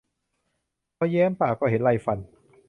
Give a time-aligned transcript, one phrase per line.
[0.97, 2.19] พอแย้มปากก็เห็นไรฟัน